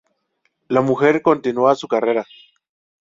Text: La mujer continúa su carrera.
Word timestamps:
La 0.67 0.81
mujer 0.81 1.21
continúa 1.21 1.75
su 1.75 1.87
carrera. 1.87 2.25